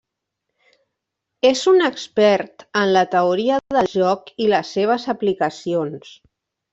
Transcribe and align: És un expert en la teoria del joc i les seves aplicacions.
És 1.49 1.59
un 1.73 1.83
expert 1.89 2.65
en 2.83 2.93
la 2.97 3.03
teoria 3.13 3.59
del 3.77 3.89
joc 3.95 4.31
i 4.47 4.51
les 4.55 4.73
seves 4.79 5.07
aplicacions. 5.17 6.15